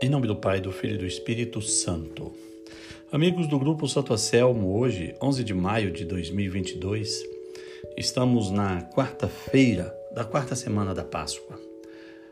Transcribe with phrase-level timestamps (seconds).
[0.00, 2.32] Em nome do Pai, do Filho e do Espírito Santo.
[3.10, 7.24] Amigos do Grupo Santo Anselmo, hoje, 11 de maio de 2022,
[7.96, 11.58] estamos na quarta-feira da quarta semana da Páscoa.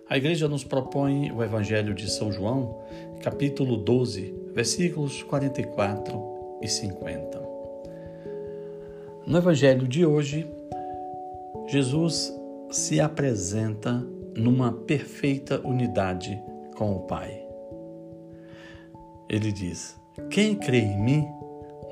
[0.09, 2.84] A igreja nos propõe o Evangelho de São João,
[3.20, 6.23] capítulo 12, versículos 44
[6.62, 7.42] e 50.
[9.27, 10.46] No Evangelho de hoje,
[11.66, 12.33] Jesus
[12.70, 14.06] se apresenta
[14.37, 16.41] numa perfeita unidade
[16.77, 17.46] com o Pai.
[19.29, 21.27] Ele diz: Quem crê em mim,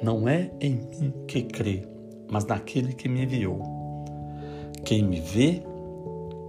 [0.03, 1.83] não é em mim que crê,
[2.31, 3.61] mas naquele que me enviou.
[4.85, 5.63] Quem me vê,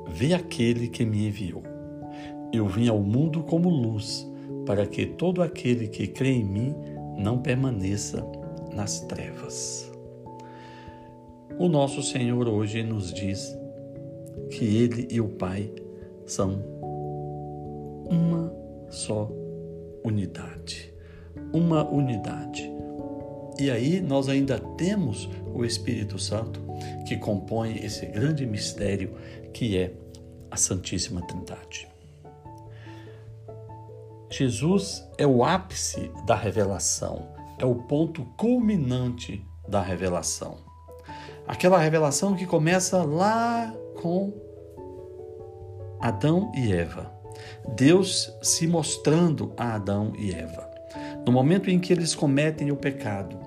[0.07, 1.63] vê aquele que me enviou.
[2.51, 4.29] Eu vim ao mundo como luz,
[4.65, 6.75] para que todo aquele que crê em mim
[7.17, 8.25] não permaneça
[8.73, 9.91] nas trevas.
[11.57, 13.57] O nosso Senhor hoje nos diz
[14.51, 15.71] que Ele e o Pai
[16.25, 16.61] são
[18.09, 18.53] uma
[18.89, 19.29] só
[20.05, 20.93] unidade.
[21.51, 22.71] Uma unidade.
[23.59, 26.61] E aí nós ainda temos o Espírito Santo
[27.07, 29.15] que compõe esse grande mistério
[29.53, 29.93] que é
[30.51, 31.87] a Santíssima Trindade.
[34.29, 40.57] Jesus é o ápice da revelação, é o ponto culminante da revelação.
[41.47, 44.33] Aquela revelação que começa lá com
[46.01, 47.14] Adão e Eva.
[47.75, 50.69] Deus se mostrando a Adão e Eva.
[51.25, 53.37] No momento em que eles cometem o pecado,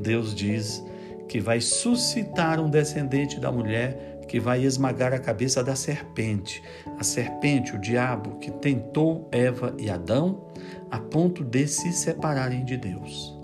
[0.00, 0.84] Deus diz
[1.28, 6.62] que vai suscitar um descendente da mulher que vai esmagar a cabeça da serpente.
[6.98, 10.46] A serpente, o diabo, que tentou Eva e Adão
[10.90, 13.36] a ponto de se separarem de Deus.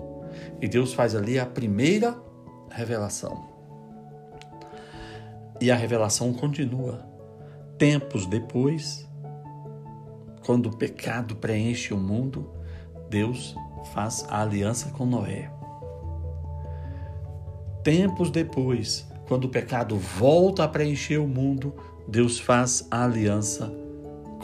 [0.61, 2.17] E Deus faz ali a primeira
[2.69, 3.47] revelação.
[5.61, 7.05] E a revelação continua.
[7.77, 9.06] Tempos depois,
[10.47, 12.49] quando o pecado preenche o mundo,
[13.09, 13.53] Deus
[13.93, 15.51] faz a aliança com Noé.
[17.83, 21.75] Tempos depois, quando o pecado volta a preencher o mundo,
[22.07, 23.69] Deus faz a aliança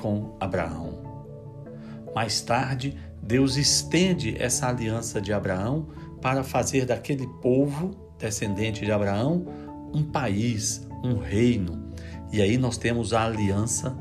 [0.02, 1.02] com Abraão.
[2.14, 5.88] Mais tarde, Deus estende essa aliança de Abraão
[6.22, 9.46] para fazer daquele povo descendente de Abraão
[9.94, 11.94] um país, um reino.
[12.30, 13.98] E aí nós temos a aliança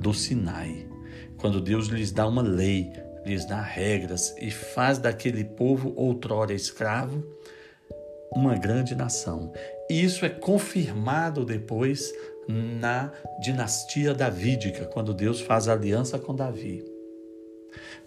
[0.00, 0.88] do Sinai,
[1.36, 2.90] quando Deus lhes dá uma lei,
[3.24, 7.22] lhes dá regras e faz daquele povo outrora escravo
[8.32, 9.52] uma grande nação.
[9.90, 12.12] E isso é confirmado depois
[12.48, 16.84] na dinastia davídica, quando Deus faz aliança com Davi,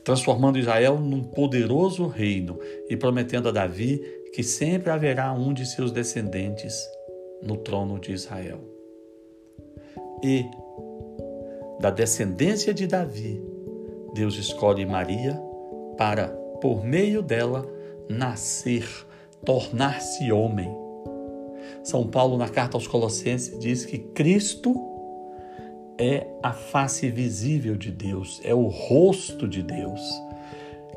[0.04, 4.02] transformando Israel num poderoso reino e prometendo a Davi
[4.34, 6.76] que sempre haverá um de seus descendentes
[7.42, 8.62] no trono de Israel.
[10.24, 10.46] E
[11.84, 13.44] da descendência de Davi,
[14.14, 15.38] Deus escolhe Maria
[15.98, 16.30] para,
[16.62, 17.70] por meio dela,
[18.10, 18.88] nascer,
[19.44, 20.74] tornar-se homem.
[21.84, 24.74] São Paulo, na carta aos Colossenses, diz que Cristo
[25.98, 30.00] é a face visível de Deus, é o rosto de Deus.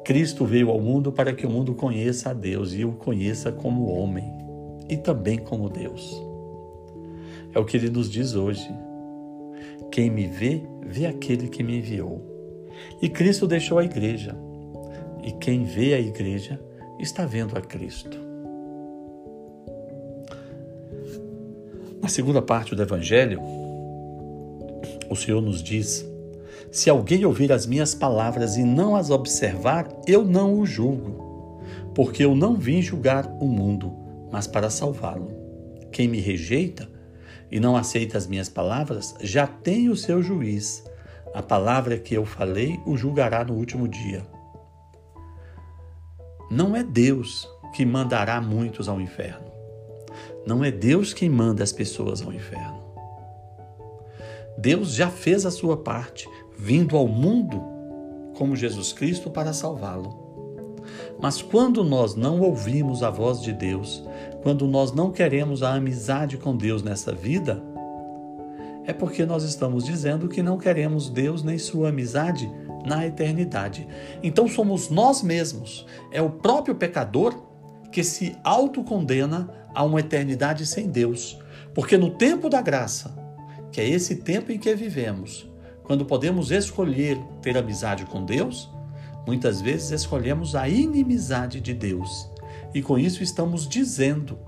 [0.05, 3.91] Cristo veio ao mundo para que o mundo conheça a Deus e o conheça como
[3.91, 4.33] homem
[4.89, 6.23] e também como Deus.
[7.53, 8.86] É o que ele nos diz hoje.
[9.97, 12.21] Quem me vê, vê aquele que me enviou.
[13.01, 14.37] E Cristo deixou a igreja.
[15.25, 16.61] E quem vê a igreja
[17.01, 18.19] está vendo a Cristo.
[22.03, 23.41] Na segunda parte do Evangelho,
[25.09, 26.07] o Senhor nos diz:
[26.71, 31.63] Se alguém ouvir as minhas palavras e não as observar, eu não o julgo,
[31.95, 33.91] porque eu não vim julgar o mundo,
[34.31, 35.29] mas para salvá-lo.
[35.91, 36.87] Quem me rejeita,
[37.51, 40.85] e não aceita as minhas palavras, já tem o seu juiz.
[41.35, 44.27] A palavra que eu falei o julgará no último dia.
[46.51, 49.47] Não é Deus que mandará muitos ao inferno.
[50.47, 52.85] Não é Deus quem manda as pessoas ao inferno.
[54.57, 57.63] Deus já fez a sua parte, vindo ao mundo
[58.35, 60.26] como Jesus Cristo para salvá-lo.
[61.21, 64.05] Mas quando nós não ouvimos a voz de Deus,
[64.43, 67.63] quando nós não queremos a amizade com Deus nessa vida,
[68.85, 72.49] é porque nós estamos dizendo que não queremos Deus nem sua amizade
[72.85, 73.87] na eternidade.
[74.23, 77.35] Então somos nós mesmos, é o próprio pecador
[77.91, 81.39] que se autocondena a uma eternidade sem Deus.
[81.75, 83.15] Porque no tempo da graça,
[83.73, 85.51] que é esse tempo em que vivemos,
[85.83, 88.71] quando podemos escolher ter amizade com Deus,
[89.27, 92.31] Muitas vezes escolhemos a inimizade de Deus
[92.73, 94.39] e com isso estamos dizendo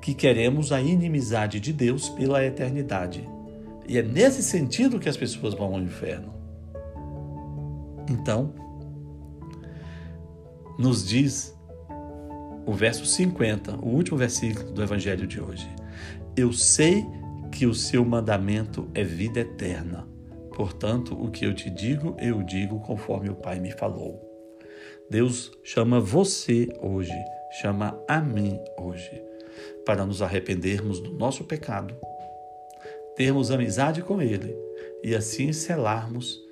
[0.00, 3.28] que queremos a inimizade de Deus pela eternidade.
[3.86, 6.32] E é nesse sentido que as pessoas vão ao inferno.
[8.08, 8.52] Então,
[10.78, 11.54] nos diz
[12.66, 15.68] o verso 50, o último versículo do Evangelho de hoje.
[16.36, 17.06] Eu sei
[17.52, 20.13] que o seu mandamento é vida eterna.
[20.54, 24.22] Portanto, o que eu te digo, eu digo conforme o Pai me falou.
[25.10, 27.14] Deus chama você hoje,
[27.60, 29.22] chama a mim hoje,
[29.84, 31.94] para nos arrependermos do nosso pecado,
[33.16, 34.56] termos amizade com Ele
[35.02, 36.42] e assim selarmos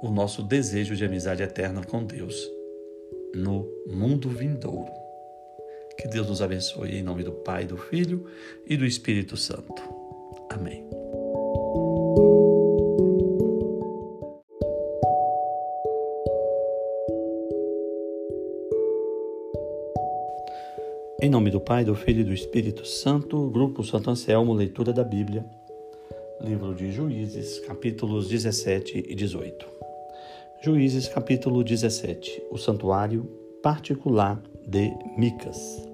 [0.00, 2.50] o nosso desejo de amizade eterna com Deus
[3.34, 4.90] no mundo vindouro.
[5.98, 8.26] Que Deus nos abençoe em nome do Pai, do Filho
[8.66, 9.82] e do Espírito Santo.
[10.50, 11.01] Amém.
[21.22, 25.04] Em nome do Pai, do Filho e do Espírito Santo, Grupo Santo Anselmo, leitura da
[25.04, 25.46] Bíblia,
[26.40, 29.64] livro de Juízes, capítulos 17 e 18.
[30.64, 33.22] Juízes, capítulo 17, o santuário
[33.62, 35.88] particular de Micas.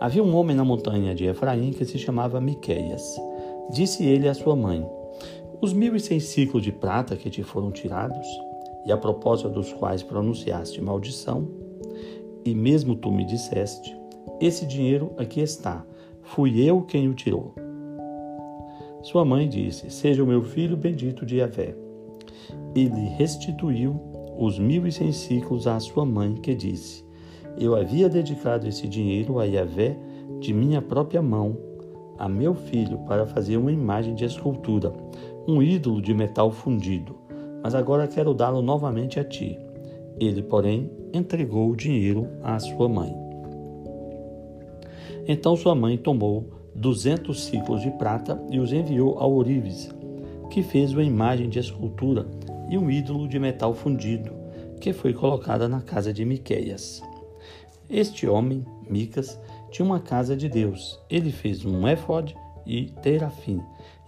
[0.00, 3.04] Havia um homem na montanha de Efraim que se chamava Miqueias.
[3.70, 4.82] Disse ele à sua mãe:
[5.60, 8.26] Os mil e cem ciclos de prata que te foram tirados,
[8.86, 11.46] e a propósito dos quais pronunciaste maldição,
[12.42, 14.00] e mesmo tu me disseste:
[14.42, 15.86] Esse dinheiro aqui está,
[16.20, 17.54] fui eu quem o tirou.
[19.00, 21.76] Sua mãe disse: Seja o meu filho bendito de Yahvé.
[22.74, 24.00] Ele restituiu
[24.36, 27.04] os mil e cem ciclos à sua mãe, que disse:
[27.56, 29.96] Eu havia dedicado esse dinheiro a Yahvé
[30.40, 31.56] de minha própria mão,
[32.18, 34.92] a meu filho, para fazer uma imagem de escultura,
[35.46, 37.14] um ídolo de metal fundido,
[37.62, 39.56] mas agora quero dá-lo novamente a ti.
[40.18, 43.22] Ele, porém, entregou o dinheiro à sua mãe.
[45.26, 49.90] Então sua mãe tomou duzentos ciclos de prata e os enviou ao Orives,
[50.50, 52.26] que fez uma imagem de escultura
[52.68, 54.32] e um ídolo de metal fundido,
[54.80, 57.02] que foi colocada na casa de Miqueias.
[57.88, 59.38] Este homem, Micas,
[59.70, 60.98] tinha uma casa de Deus.
[61.10, 62.34] Ele fez um éfode
[62.66, 63.60] e terafim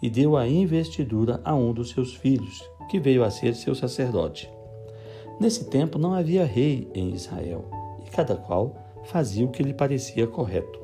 [0.02, 4.50] e deu a investidura a um dos seus filhos, que veio a ser seu sacerdote.
[5.40, 7.64] Nesse tempo não havia rei em Israel,
[8.06, 10.83] e cada qual fazia o que lhe parecia correto.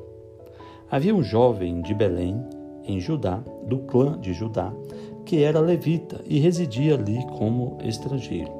[0.91, 2.43] Havia um jovem de Belém,
[2.83, 4.73] em Judá, do clã de Judá,
[5.25, 8.51] que era levita e residia ali como estrangeiro.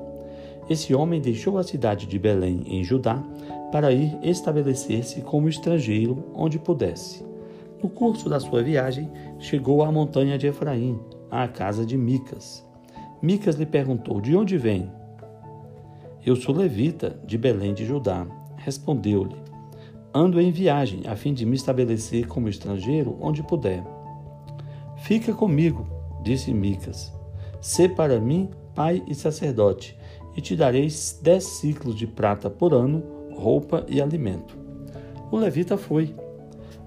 [0.70, 3.22] Esse homem deixou a cidade de Belém, em Judá,
[3.70, 7.22] para ir estabelecer-se como estrangeiro onde pudesse.
[7.84, 10.98] No curso da sua viagem, chegou à montanha de Efraim,
[11.30, 12.66] à casa de Micas.
[13.22, 14.90] Micas lhe perguntou: De onde vem?
[16.26, 18.26] Eu sou levita de Belém de Judá.
[18.56, 19.51] Respondeu-lhe:
[20.14, 23.82] Ando em viagem a fim de me estabelecer como estrangeiro onde puder.
[24.98, 25.88] Fica comigo,
[26.22, 27.14] disse Micas.
[27.62, 29.98] Sê para mim pai e sacerdote,
[30.36, 30.88] e te darei
[31.22, 33.04] dez ciclos de prata por ano,
[33.34, 34.58] roupa e alimento.
[35.32, 36.14] O levita foi.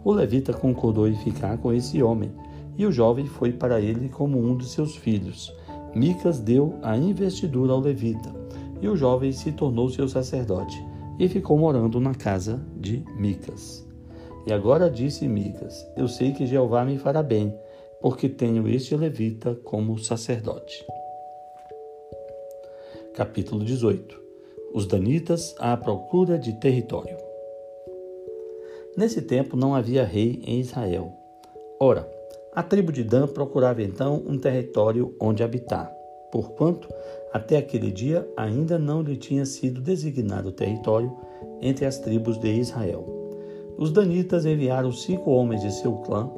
[0.04, 2.30] O levita concordou em ficar com esse homem,
[2.76, 5.54] e o jovem foi para ele como um de seus filhos.
[5.94, 8.34] Micas deu a investidura ao levita,
[8.82, 10.84] e o jovem se tornou seu sacerdote,
[11.18, 13.86] e ficou morando na casa de Micas.
[14.46, 17.56] E agora disse Micas: Eu sei que Jeová me fará bem,
[18.00, 20.84] porque tenho este levita como sacerdote.
[23.14, 24.20] Capítulo 18
[24.74, 27.16] Os Danitas à procura de território.
[28.96, 31.12] Nesse tempo não havia rei em Israel.
[31.80, 32.08] Ora,
[32.54, 35.92] a tribo de Dan procurava então um território onde habitar,
[36.34, 36.88] porquanto
[37.32, 41.16] até aquele dia ainda não lhe tinha sido designado território
[41.62, 43.06] entre as tribos de Israel.
[43.78, 46.28] Os danitas enviaram cinco homens de seu clã,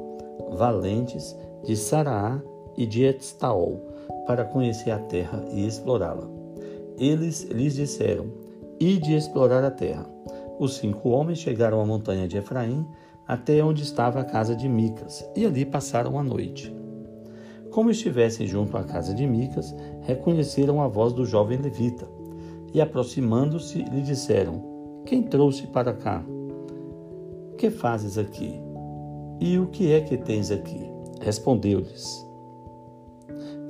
[0.51, 2.39] valentes, de Saraá
[2.77, 3.81] e de Etstaol,
[4.27, 6.29] para conhecer a terra e explorá-la.
[6.99, 8.27] Eles lhes disseram:
[8.79, 10.05] Ide explorar a terra.
[10.59, 12.85] Os cinco homens chegaram à montanha de Efraim,
[13.27, 16.76] até onde estava a casa de Micas, e ali passaram a noite.
[17.77, 22.09] Como estivessem junto à casa de Micas, reconheceram a voz do jovem levita,
[22.73, 26.25] e aproximando-se, lhe disseram: Quem trouxe para cá?
[27.55, 28.59] Que fazes aqui?
[29.39, 30.89] E o que é que tens aqui?
[31.21, 32.25] Respondeu-lhes: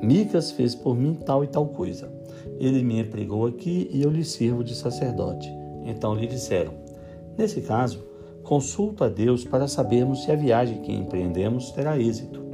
[0.01, 2.09] Micas fez por mim tal e tal coisa.
[2.57, 5.51] Ele me empregou aqui e eu lhe sirvo de sacerdote.
[5.83, 6.75] Então lhe disseram:
[7.37, 8.07] Nesse caso,
[8.41, 12.46] consulta a Deus para sabermos se a viagem que empreendemos terá êxito.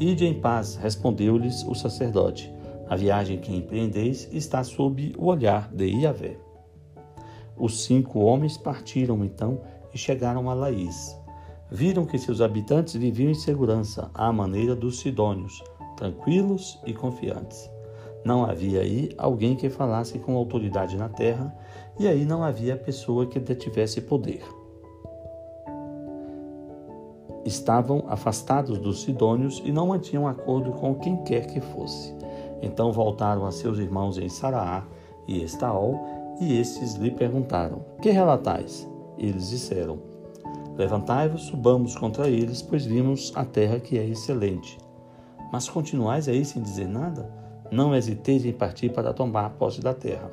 [0.00, 2.52] Ide em paz, respondeu-lhes o sacerdote.
[2.88, 6.36] A viagem que empreendeis está sob o olhar de Iavé.
[7.56, 9.60] Os cinco homens partiram então
[9.94, 11.20] e chegaram a Laís
[11.70, 15.62] viram que seus habitantes viviam em segurança, à maneira dos sidônios,
[15.96, 17.70] tranquilos e confiantes.
[18.24, 21.54] Não havia aí alguém que falasse com autoridade na terra,
[21.98, 24.42] e aí não havia pessoa que detivesse poder.
[27.44, 32.14] Estavam afastados dos sidônios e não mantinham acordo com quem quer que fosse.
[32.60, 34.84] Então voltaram a seus irmãos em Saraá
[35.26, 35.98] e Estaol,
[36.40, 38.88] e estes lhe perguntaram: Que relatais?
[39.18, 39.98] Eles disseram:
[40.76, 44.78] Levantai-vos, subamos contra eles, pois vimos a terra que é excelente.
[45.52, 47.30] Mas continuais aí sem dizer nada?
[47.70, 50.30] Não hesiteis em partir para tomar posse da terra.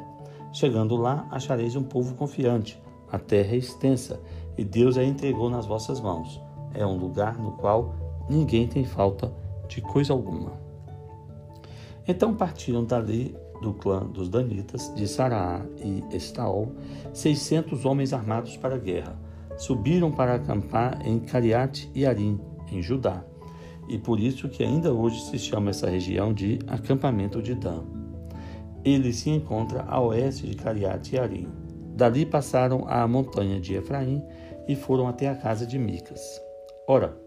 [0.54, 2.82] Chegando lá, achareis um povo confiante.
[3.12, 4.20] A terra é extensa
[4.58, 6.42] e Deus a entregou nas vossas mãos.
[6.78, 7.94] É um lugar no qual
[8.30, 9.34] ninguém tem falta
[9.68, 10.54] de coisa alguma.
[12.08, 16.72] Então partiram dali do clã dos Danitas, de Saraá e Estaol,
[17.12, 19.20] seiscentos homens armados para a guerra.
[19.58, 22.40] Subiram para acampar em Cariate e Arim,
[22.72, 23.26] em Judá
[23.88, 27.84] e por isso que ainda hoje se chama essa região de acampamento de Dan.
[28.84, 31.48] Ele se encontra a oeste de Cariate e Arim.
[31.96, 34.22] Dali passaram à montanha de Efraim
[34.68, 36.47] e foram até a casa de Micas.
[36.88, 37.18] Ora,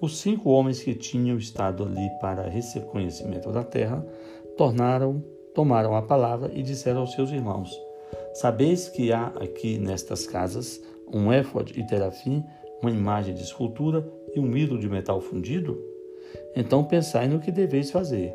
[0.00, 4.04] os cinco homens que tinham estado ali para reconhecimento da terra
[4.56, 5.22] tornaram,
[5.54, 7.70] tomaram a palavra e disseram aos seus irmãos:
[8.34, 12.44] Sabeis que há aqui nestas casas um éfode e terafim,
[12.82, 15.80] uma imagem de escultura e um ídolo de metal fundido?
[16.56, 18.34] Então pensai no que deveis fazer.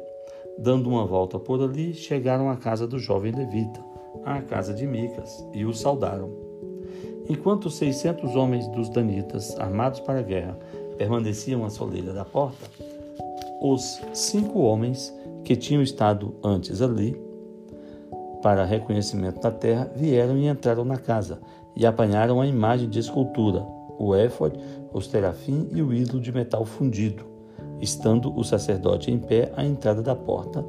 [0.58, 3.84] Dando uma volta por ali, chegaram à casa do jovem levita,
[4.24, 6.53] à casa de Micas, e o saudaram.
[7.30, 10.58] Enquanto seiscentos homens dos danitas, armados para a guerra,
[10.98, 12.70] permaneciam à soleira da porta,
[13.62, 15.14] os cinco homens
[15.44, 17.20] que tinham estado antes ali,
[18.42, 21.40] para reconhecimento da terra, vieram e entraram na casa,
[21.76, 23.66] e apanharam a imagem de escultura,
[23.98, 24.60] o éfode,
[24.92, 27.26] os terafim e o ídolo de metal fundido,
[27.80, 30.64] estando o sacerdote em pé à entrada da porta,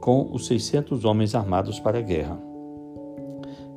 [0.00, 2.53] com os seiscentos homens armados para a guerra.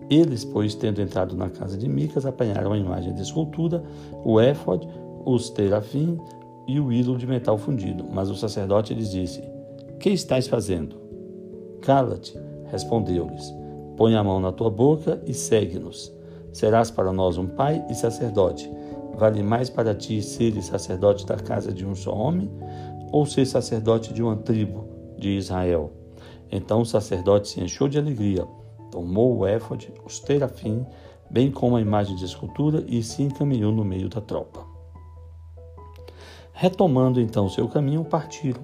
[0.10, 3.84] Eles, pois, tendo entrado na casa de Micas, apanharam a imagem de escultura,
[4.24, 4.88] o éfode,
[5.26, 6.18] os terafim
[6.68, 8.06] e o ídolo de metal fundido.
[8.10, 9.44] Mas o sacerdote lhes disse:
[10.00, 10.96] Que estáis fazendo?
[11.82, 13.54] Cala-te, respondeu-lhes.
[13.98, 16.14] Põe a mão na tua boca e segue-nos.
[16.54, 18.70] Serás para nós um pai e sacerdote
[19.18, 22.52] Vale mais para ti ser sacerdote da casa de um só homem
[23.12, 24.88] ou ser sacerdote de uma tribo
[25.18, 25.92] de Israel?
[26.52, 28.46] Então o sacerdote se encheu de alegria,
[28.92, 30.86] tomou o éfode, os terafim,
[31.30, 34.66] bem como a imagem de escultura, e se encaminhou no meio da tropa.
[36.54, 38.62] Retomando então seu caminho, partiram,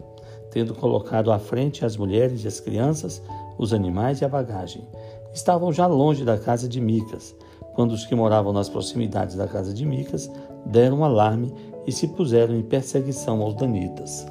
[0.49, 3.21] tendo colocado à frente as mulheres e as crianças,
[3.57, 4.87] os animais e a bagagem.
[5.33, 7.35] Estavam já longe da casa de Micas,
[7.73, 10.29] quando os que moravam nas proximidades da casa de Micas
[10.65, 11.53] deram alarme
[11.85, 14.25] e se puseram em perseguição aos danitas.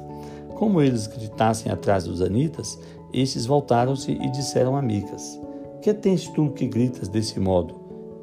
[0.55, 2.79] Como eles gritassem atrás dos danitas,
[3.11, 5.39] estes voltaram-se e disseram a Micas:
[5.83, 7.75] Que tens tu que gritas desse modo?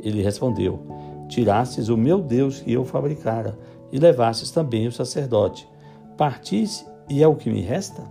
[0.03, 0.81] Ele respondeu:
[1.29, 3.59] Tirastes o meu Deus que eu fabricara
[3.93, 5.69] e levastes também o sacerdote.
[6.17, 8.03] Partis e é o que me resta?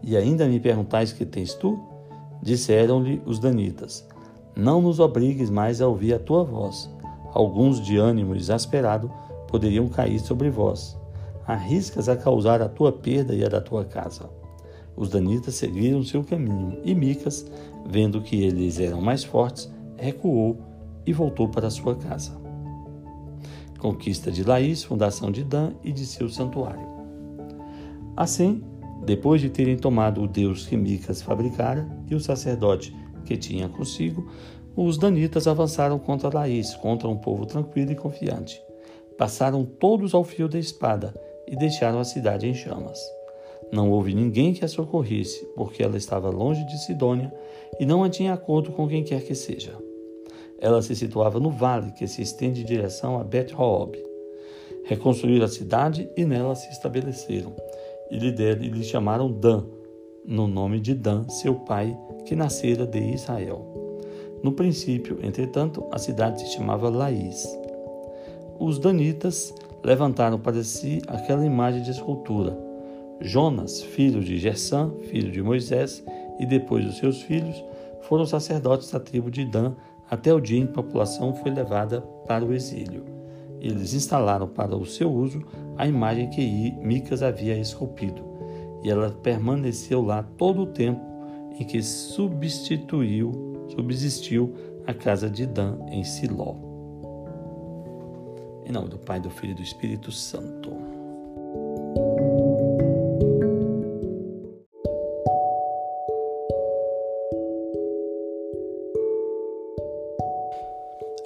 [0.00, 1.76] E ainda me perguntais que tens tu?
[2.40, 4.06] Disseram-lhe os danitas:
[4.54, 6.88] não nos obrigues mais a ouvir a tua voz.
[7.32, 9.10] Alguns de ânimo exasperado
[9.48, 10.96] poderiam cair sobre vós.
[11.44, 14.30] Arriscas a causar a tua perda e a da tua casa.
[14.96, 17.46] Os danitas seguiram seu caminho, e Micas,
[17.86, 20.58] vendo que eles eram mais fortes, recuou
[21.06, 22.32] e voltou para sua casa.
[23.78, 26.86] Conquista de Laís, fundação de Dan e de seu santuário.
[28.16, 28.62] Assim,
[29.04, 34.30] depois de terem tomado o Deus que Micas fabricara e o sacerdote que tinha consigo,
[34.76, 38.60] os danitas avançaram contra Laís, contra um povo tranquilo e confiante.
[39.18, 41.14] Passaram todos ao fio da espada
[41.46, 42.98] e deixaram a cidade em chamas.
[43.72, 47.32] Não houve ninguém que a socorresse, porque ela estava longe de Sidônia
[47.78, 49.76] e não tinha acordo com quem quer que seja.
[50.58, 53.98] Ela se situava no vale que se estende em direção a Bet-Hoob.
[54.84, 57.52] Reconstruíram a cidade e nela se estabeleceram.
[58.10, 59.64] E lhe, deram, e lhe chamaram Dan,
[60.24, 63.74] no nome de Dan, seu pai, que nascera de Israel.
[64.42, 67.46] No princípio, entretanto, a cidade se chamava Laís.
[68.58, 72.56] Os danitas levantaram para si aquela imagem de escultura.
[73.20, 76.04] Jonas, filho de Gersã, filho de Moisés,
[76.38, 77.62] e depois os seus filhos,
[78.02, 79.74] foram sacerdotes da tribo de Dan
[80.10, 83.04] até o dia em que a população foi levada para o exílio.
[83.60, 85.42] Eles instalaram para o seu uso
[85.76, 88.22] a imagem que Micas havia esculpido
[88.82, 91.00] e ela permaneceu lá todo o tempo
[91.58, 93.32] em que substituiu,
[93.74, 94.52] subsistiu
[94.86, 96.54] a casa de Dan em Siló.
[98.66, 100.93] Em nome do Pai, do Filho e do Espírito Santo.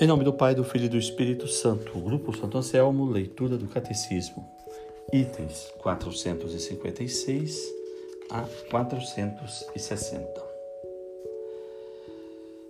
[0.00, 3.66] Em nome do Pai, do Filho e do Espírito Santo, Grupo Santo Anselmo, leitura do
[3.66, 4.48] Catecismo,
[5.12, 7.74] itens 456
[8.30, 10.24] a 460.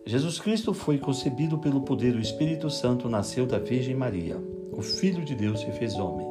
[0.06, 4.38] Jesus Cristo foi concebido pelo poder do Espírito Santo, nasceu da Virgem Maria.
[4.72, 6.26] O Filho de Deus se fez homem.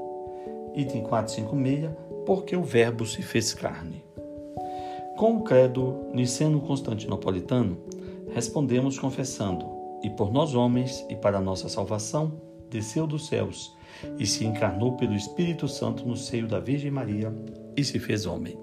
[0.73, 1.91] Item 456,
[2.25, 4.03] porque o Verbo se fez carne.
[5.15, 7.77] Com o credo niceno-constantinopolitano,
[8.33, 12.33] respondemos confessando e por nós homens e para nossa salvação,
[12.69, 13.75] desceu dos céus
[14.19, 17.33] e se encarnou pelo Espírito Santo no seio da Virgem Maria
[17.75, 18.57] e se fez homem.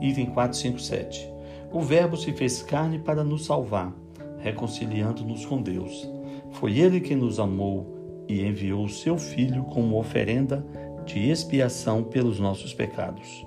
[0.00, 1.30] Item 457.
[1.72, 3.92] O Verbo se fez carne para nos salvar,
[4.38, 6.08] reconciliando-nos com Deus.
[6.52, 10.64] Foi ele que nos amou e enviou o seu Filho como oferenda
[11.04, 13.46] de expiação pelos nossos pecados.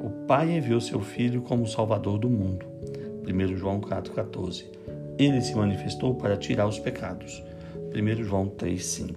[0.00, 2.66] O Pai enviou seu Filho como Salvador do mundo.
[3.26, 4.75] 1 João 4,14
[5.18, 7.42] ele se manifestou para tirar os pecados.
[7.94, 9.14] 1 João 3,5.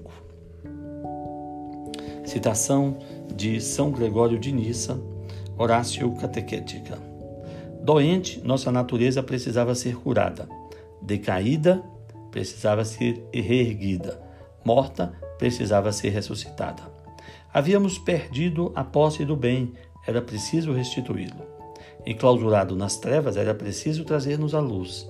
[2.26, 2.98] Citação
[3.36, 5.00] de São Gregório de Nissa,
[5.58, 6.98] Horácio Catequética.
[7.82, 10.48] Doente, nossa natureza precisava ser curada.
[11.02, 11.84] Decaída,
[12.30, 14.22] precisava ser reerguida.
[14.64, 16.84] Morta, precisava ser ressuscitada.
[17.52, 19.74] Havíamos perdido a posse do bem,
[20.06, 21.48] era preciso restituí-lo.
[22.06, 25.10] Enclausurado nas trevas, era preciso trazer-nos à luz.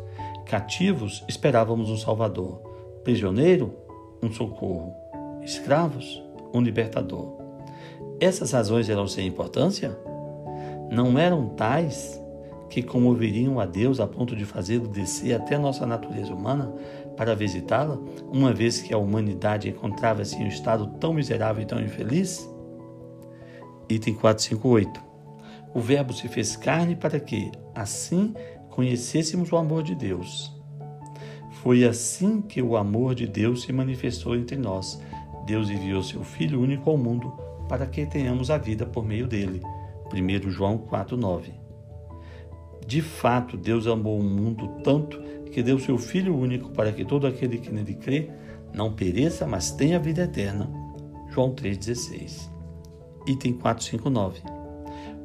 [0.49, 2.59] Cativos, esperávamos um Salvador.
[3.03, 3.71] Prisioneiro,
[4.19, 4.95] um socorro.
[5.43, 7.37] Escravos, um libertador.
[8.19, 9.95] Essas razões eram sem importância?
[10.89, 12.19] Não eram tais
[12.67, 16.73] que comoveriam a Deus a ponto de fazê-lo descer até nossa natureza humana
[17.15, 17.99] para visitá-la,
[18.31, 22.49] uma vez que a humanidade encontrava-se em um estado tão miserável e tão infeliz?
[23.87, 24.99] Item 458.
[25.75, 28.33] O Verbo se fez carne para que, assim,
[28.79, 30.55] conhecêssemos o amor de Deus.
[31.61, 35.01] Foi assim que o amor de Deus se manifestou entre nós.
[35.45, 37.33] Deus enviou seu Filho único ao mundo
[37.67, 39.61] para que tenhamos a vida por meio dele.
[40.13, 41.51] 1 João 4,9
[42.87, 47.27] De fato, Deus amou o mundo tanto que deu seu Filho único para que todo
[47.27, 48.29] aquele que nele crê
[48.73, 50.71] não pereça, mas tenha vida eterna.
[51.31, 52.49] João 3,16
[53.27, 54.58] Item 459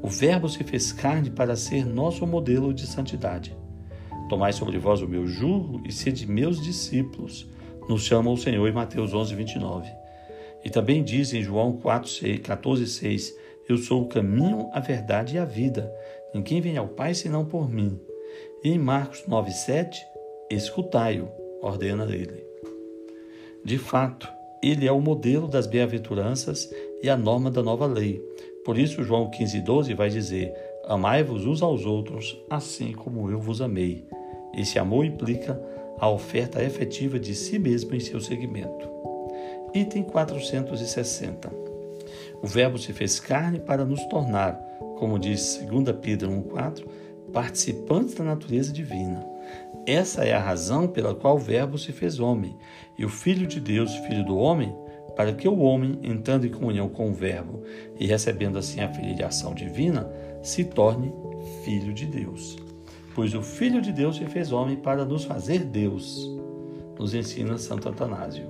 [0.05, 3.57] o Verbo se fez carne para ser nosso modelo de santidade.
[4.29, 7.49] Tomai sobre vós o meu jugo e sede meus discípulos,
[7.89, 9.91] nos chama o Senhor em Mateus 11, 29.
[10.63, 13.35] E também diz em João 4, 6, 14, 6,
[13.67, 15.91] Eu sou o caminho, a verdade e a vida.
[16.35, 17.99] Ninguém vem ao Pai senão por mim.
[18.63, 20.05] E em Marcos 9, 7,
[20.51, 21.31] Escutai-o,
[21.63, 22.45] ordena ele.
[23.65, 24.29] De fato,
[24.63, 26.71] ele é o modelo das bem-aventuranças
[27.03, 28.23] e a norma da nova lei,
[28.65, 30.55] por isso, João 15,12 vai dizer:
[30.87, 34.09] Amai-vos uns aos outros, assim como eu vos amei.
[34.57, 35.61] Esse amor implica
[35.99, 38.89] a oferta efetiva de si mesmo em seu seguimento.
[39.75, 41.53] Item 460.
[42.43, 44.55] O Verbo se fez carne para nos tornar,
[44.99, 46.85] como diz 2 Pedro 1,4,
[47.33, 49.27] participantes da natureza divina.
[49.87, 52.57] Essa é a razão pela qual o Verbo se fez homem,
[52.97, 54.75] e o Filho de Deus, Filho do homem,
[55.17, 57.63] para que o homem, entrando em comunhão com o Verbo
[57.99, 60.09] e recebendo assim a filiação divina,
[60.43, 61.13] se torne
[61.65, 62.57] filho de Deus.
[63.15, 66.29] Pois o Filho de Deus se fez homem para nos fazer Deus,
[66.99, 68.47] nos ensina Santo Antanásio.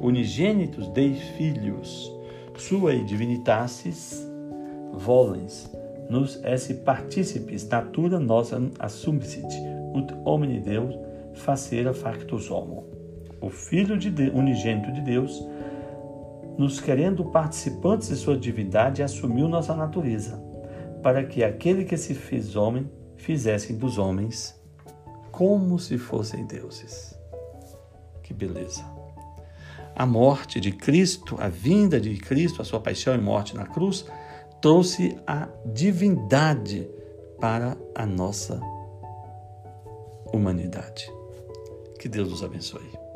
[0.00, 2.10] Unigênitos dei filhos,
[2.56, 4.26] suae divinitatis
[4.92, 5.70] volens,
[6.08, 9.46] nos esse participes natura nossa assumicit,
[9.94, 10.94] ut homini Deus
[11.34, 12.84] facera factus homo.
[13.40, 15.46] O Filho de Deus, unigênito de Deus
[16.58, 20.42] nos querendo participantes de sua divindade, assumiu nossa natureza,
[21.02, 24.60] para que aquele que se fez homem fizesse dos homens
[25.30, 27.16] como se fossem deuses.
[28.24, 28.84] Que beleza!
[29.94, 34.04] A morte de Cristo, a vinda de Cristo, a sua paixão e morte na cruz,
[34.60, 36.88] trouxe a divindade
[37.40, 38.60] para a nossa
[40.32, 41.10] humanidade.
[41.98, 43.07] Que Deus nos abençoe.